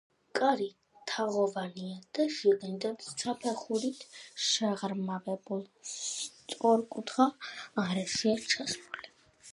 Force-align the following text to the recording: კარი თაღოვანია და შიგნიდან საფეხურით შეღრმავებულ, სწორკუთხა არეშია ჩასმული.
კარი 0.37 0.67
თაღოვანია 1.09 1.97
და 2.19 2.25
შიგნიდან 2.37 2.97
საფეხურით 3.09 4.01
შეღრმავებულ, 4.47 5.63
სწორკუთხა 5.93 7.29
არეშია 7.87 8.37
ჩასმული. 8.55 9.15